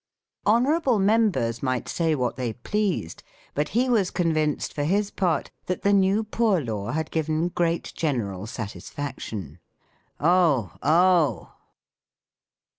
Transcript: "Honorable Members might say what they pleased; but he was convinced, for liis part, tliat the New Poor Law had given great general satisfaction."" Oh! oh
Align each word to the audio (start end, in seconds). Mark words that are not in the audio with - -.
"Honorable 0.57 0.97
Members 0.97 1.61
might 1.61 1.87
say 1.87 2.15
what 2.15 2.35
they 2.35 2.53
pleased; 2.53 3.21
but 3.53 3.69
he 3.69 3.87
was 3.87 4.09
convinced, 4.09 4.73
for 4.73 4.83
liis 4.83 5.15
part, 5.15 5.51
tliat 5.67 5.83
the 5.83 5.93
New 5.93 6.23
Poor 6.23 6.59
Law 6.59 6.89
had 6.93 7.11
given 7.11 7.49
great 7.49 7.91
general 7.95 8.47
satisfaction."" 8.47 9.59
Oh! 10.19 10.71
oh 10.81 11.51